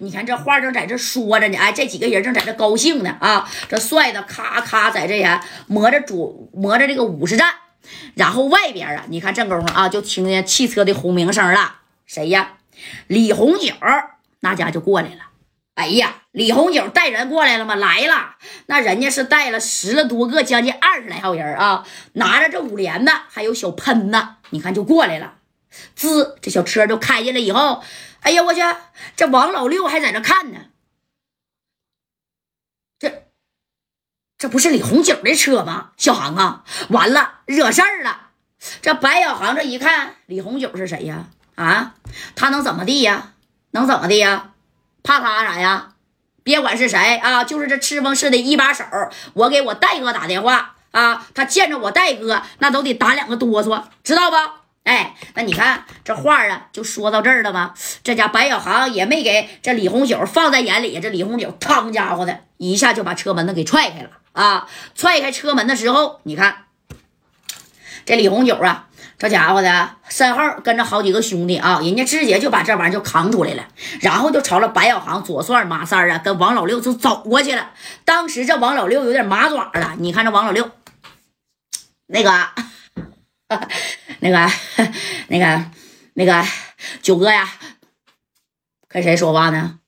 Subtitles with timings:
[0.00, 3.50] 你看这话正在这说着呢，哎，这几个人正在这高兴呢啊！
[3.68, 7.52] 这帅的咔咔在这呀磨着主磨着这个武士战，
[8.14, 11.76] 然后外边啊，你看这功夫啊，就听见汽车的轰鸣声了。
[12.06, 12.58] 谁呀？
[13.08, 13.74] 李红九
[14.40, 15.20] 那家就过来了。
[15.74, 17.74] 哎呀，李红九带人过来了吗？
[17.74, 18.36] 来了，
[18.66, 25.34] 那人家是带了十了多个，将近二十来号人啊，拿着这五连的，还有小喷子，你看就过来了。
[25.94, 27.82] 滋，这小车就开进来以后。
[28.20, 28.60] 哎呀，我去！
[29.16, 30.58] 这王老六还在这看呢。
[32.98, 33.28] 这，
[34.36, 35.92] 这不是李红九的车吗？
[35.96, 38.30] 小航啊，完了，惹事儿了！
[38.82, 41.26] 这白小航这一看，李红九是谁呀？
[41.54, 41.94] 啊，
[42.34, 43.34] 他能怎么地呀？
[43.70, 44.52] 能怎么的呀？
[45.02, 45.94] 怕他啥呀？
[46.42, 48.84] 别管是谁啊，就是这赤峰市的一把手。
[49.34, 54.62] 我给我戴哥打电话啊，他见着我戴哥，那都得打两个哆嗦，知道吧？
[54.88, 57.74] 哎，那你看这话啊，就说到这儿了吧？
[58.02, 60.98] 这家白小航也没给这李红九放在眼里。
[60.98, 64.66] 这李红九，汤家伙的一下就把车门子给踹开了啊！
[64.94, 66.64] 踹开车门的时候，你看
[68.06, 68.86] 这李红九啊，
[69.18, 73.68] 这家伙的身后跟着好几个兄弟啊，人家直接就把这玩意儿就扛出来了，
[74.00, 77.72] 然后就朝着白小航、左帅、马三啊，跟王老六就走过去了。
[78.06, 80.70] 当时这王老六有点麻爪了，你看这王老六
[82.06, 82.32] 那个。
[84.20, 84.50] 那个，
[85.28, 85.70] 那个，
[86.14, 86.44] 那个
[87.00, 87.48] 九哥呀，
[88.86, 89.80] 跟谁说话呢？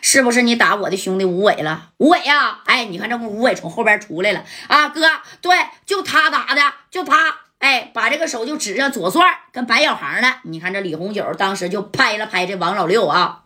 [0.00, 1.92] 是不是你打我的兄弟吴伟了？
[1.98, 4.88] 吴伟呀，哎，你看这不吴伟从后边出来了啊？
[4.88, 5.06] 哥，
[5.40, 5.54] 对，
[5.84, 6.60] 就他打的，
[6.90, 10.40] 就他，哎，把这个手就指着左帅跟白小航了。
[10.44, 13.44] 你看这李红九当时就拍了拍这王老六啊，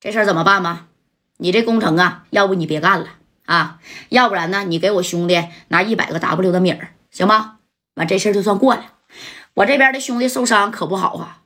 [0.00, 0.86] 这事儿怎么办吧？
[1.38, 3.08] 你这工程啊，要不你别干了。
[3.46, 3.78] 啊，
[4.10, 4.64] 要不然呢？
[4.64, 7.54] 你给我兄弟拿一百个 W 的米儿，行吗？
[7.94, 8.92] 完这事儿就算过了。
[9.54, 11.38] 我这边的兄弟受伤可不好啊！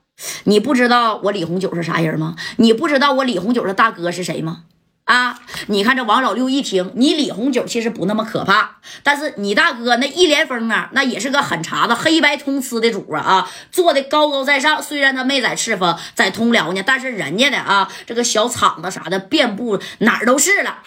[0.45, 2.35] 你不知道我李红九是啥人吗？
[2.57, 4.65] 你不知道我李红九的大哥是谁吗？
[5.05, 5.39] 啊！
[5.67, 14.83] 你看这王老六一听，你李红九其实不那么可怕，但是你大哥那一连风啊，那也是个狠茬子，黑白通吃的主啊啊，做的高高在上。
[14.83, 20.79] 虽然他没在赤峰，在通辽呢，但是人家的啊，这个小厂子啥的遍布哪儿都是了。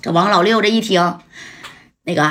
[0.00, 1.18] 这王老六这一听，
[2.04, 2.30] 那个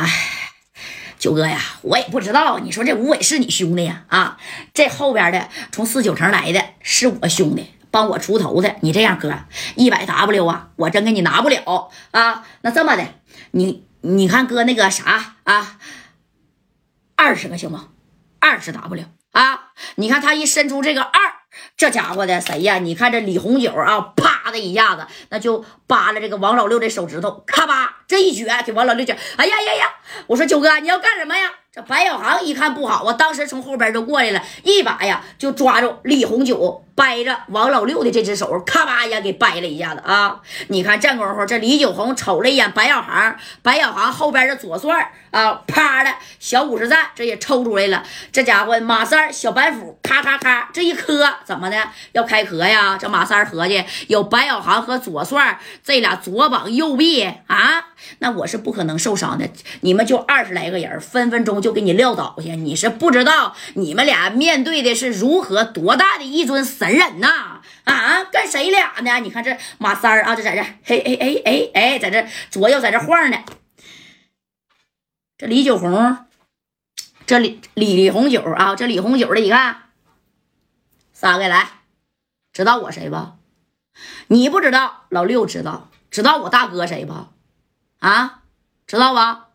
[1.20, 2.60] 九哥呀，我也不知道。
[2.60, 4.06] 你说这吴伟是你兄弟呀？
[4.08, 4.38] 啊，
[4.74, 8.78] 这后边的从四九城来的是我兄弟，帮我出头的。
[8.82, 9.34] 你这样哥，
[9.76, 12.46] 一百 W 啊，我真给你拿不了啊。
[12.62, 13.06] 那这么的，
[13.52, 15.78] 你你看哥那个啥啊，
[17.18, 17.90] 二十个行吗？
[18.40, 21.20] 二十 W 啊，你看他一伸出这个二。
[21.76, 22.78] 这家伙的谁呀？
[22.78, 29.16] 你看这李红九啊，啪啪的一下子，那就扒拉这个王老六的手指头，咔吧，这一撅给王老六撅。
[29.36, 29.96] 哎呀呀呀！
[30.28, 31.52] 我说九哥，你要干什么呀？
[31.72, 40.42] 这白小航一看不好啊，当时从后边就过来了，一把呀就抓住李红九掰着王老六的这只手，咔吧一下给掰了一下子啊！
[40.68, 48.04] 你看这功夫，这李九红瞅了一眼白小航，白小航后边的左帅啊，啪的小五十赞这也抽出来了，
[48.34, 51.78] 这家伙马三小板斧，咔咔咔这一磕，怎么的
[52.12, 52.98] 要开壳呀？
[53.00, 57.86] 这马三合计有白小航和左帅这俩左膀右臂啊，
[58.20, 59.48] 那我是不可能受伤的。
[59.82, 61.78] 你们就二十来个人，分分钟就。
[61.78, 67.62] 给你撂倒下，你是不知道你们俩面对的是如何多大的一尊神人呐！
[67.84, 69.20] 啊，跟谁俩呢？
[69.20, 73.38] 你看这马三儿啊，就在这，嘿哎哎哎哎，在这左右在这晃呢。
[75.38, 76.26] 这李九红，
[77.26, 79.84] 这李李李红九啊，这李红九的，你看，
[81.14, 81.68] 三个来，
[82.54, 83.34] 知道我谁不？
[84.28, 87.28] 你不知道，老六知道，知道我大哥谁不？
[88.00, 88.44] 啊，
[88.86, 89.50] 知道吧？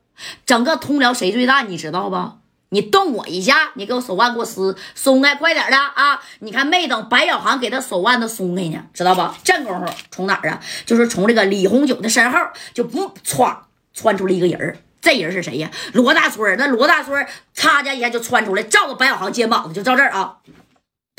[0.47, 1.63] 整个通辽谁最大？
[1.63, 2.42] 你知道不？
[2.73, 6.19] 你动我一下，你给我手腕给我撕松开，快点的啊！
[6.39, 9.23] 你看没等白小航给他手腕子松开呢，知道不？
[9.45, 10.59] 这功夫从哪儿啊？
[10.87, 12.39] 就是从这个李红九的身后
[12.73, 13.59] 就不歘
[13.93, 15.71] 窜出了一个人这人是谁呀？
[15.93, 20.39] 罗大孙那罗大孙嚓家一下就窜出来，照着白小航肩膀子就照这儿啊，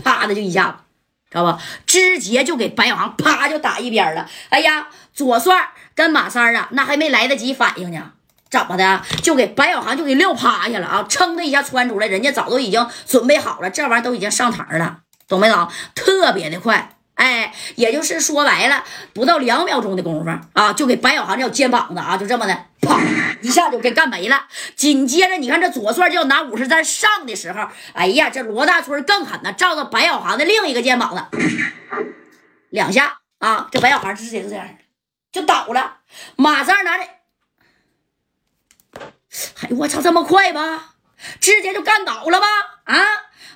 [0.04, 0.78] 啪的就一下子，
[1.30, 1.62] 知道吧？
[1.86, 4.28] 直接就给白小航啪就打一边了。
[4.50, 8.14] 哎呀，左帅跟马三啊，那还没来得及反应呢。
[8.54, 9.02] 怎么的？
[9.24, 11.04] 就给白小航就给撂趴下了啊！
[11.10, 15.68] 噌的一下窜出来，人家早都已经准备好了，这玩意儿都已经上膛了，懂没懂？
[15.96, 23.00] 特别的快，哎，也就是说白了，不到两秒钟的功夫啊，就给白小航这肩膀子啊，就这么的，啪
[23.42, 24.46] 一下就给干没了。
[24.76, 31.24] 紧接着，你看这左帅就要拿五十赞上的时候，哎呀，这罗大春更狠呐，照着白小航的另一个肩膀子
[32.70, 34.68] 两下啊，这白小航直接就这样
[35.32, 36.02] 就倒了。
[36.36, 37.04] 马三拿着。
[39.78, 40.94] 我操，这么快吧？
[41.40, 42.48] 直接就干倒了吧？
[42.86, 42.96] 啊！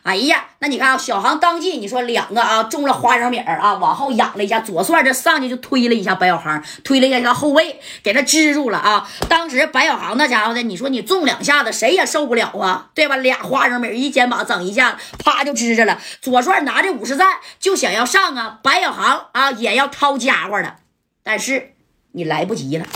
[0.03, 9.05] 哎呀，那你看啊，小航当即你说两个啊中了花生米儿啊，往后仰了一下，左帅这上去就推了一下白小航，推了一下他后背，给他支住了啊。
[9.27, 13.17] 当时白小航那家伙的，你说你中两下子谁也受不了啊，对吧？
[13.17, 15.99] 俩花生米一肩膀整一下，啪就支着了。
[16.21, 17.27] 左帅拿着五十赞
[17.59, 20.77] 就想要上啊，白小航啊也要掏家伙了，
[21.21, 21.73] 但是
[22.13, 22.87] 你来不及了。